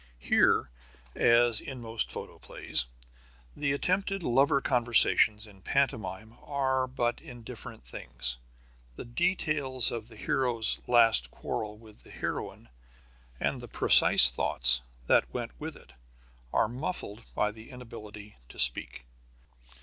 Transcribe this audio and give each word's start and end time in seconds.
Here, 0.17 0.71
as 1.13 1.61
in 1.61 1.79
most 1.79 2.09
photoplays, 2.09 2.85
the 3.55 3.71
attempted 3.71 4.23
lover 4.23 4.59
conversations 4.59 5.45
in 5.45 5.61
pantomime 5.61 6.39
are 6.41 6.87
but 6.87 7.21
indifferent 7.21 7.85
things. 7.85 8.37
The 8.95 9.05
details 9.05 9.91
of 9.91 10.07
the 10.07 10.15
hero's 10.15 10.79
last 10.87 11.29
quarrel 11.29 11.77
with 11.77 12.01
the 12.01 12.09
heroine 12.09 12.69
and 13.39 13.61
the 13.61 13.67
precise 13.67 14.31
thoughts 14.31 14.81
that 15.05 15.31
went 15.31 15.51
with 15.59 15.75
it 15.75 15.93
are 16.51 16.67
muffled 16.67 17.21
by 17.35 17.51
the 17.51 17.69
inability 17.69 18.37
to 18.49 18.57
speak. 18.57 19.05